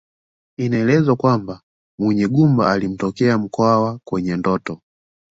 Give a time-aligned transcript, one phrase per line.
[0.57, 1.61] Inaelezwa kwamba
[1.99, 4.81] Munyigumba alimtokea Mkwawa kwenye ndoto